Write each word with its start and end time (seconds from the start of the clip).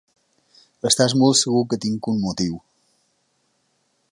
Estàs 0.89 1.13
molt 1.23 1.39
segur 1.41 1.61
que 1.73 1.79
tinc 1.83 2.09
un 2.13 2.17
motiu. 2.25 2.59